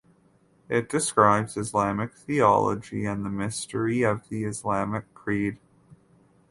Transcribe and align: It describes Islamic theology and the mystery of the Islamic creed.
It 0.67 0.89
describes 0.89 1.55
Islamic 1.57 2.15
theology 2.15 3.05
and 3.05 3.23
the 3.23 3.29
mystery 3.29 4.01
of 4.01 4.27
the 4.29 4.45
Islamic 4.45 5.13
creed. 5.13 5.59